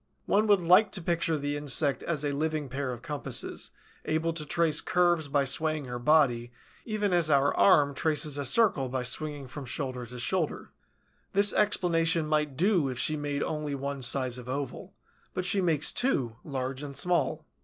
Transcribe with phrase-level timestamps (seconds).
[0.25, 3.69] One would like to picture the insect as a living pair of compasses,
[4.03, 6.51] able to trace curves by swaying her body,
[6.85, 10.71] even as our arm traces a circle by swinging from the shoulder.
[11.33, 14.95] This explanation might do if she made only one size of oval;
[15.35, 17.45] but she makes two, large and small.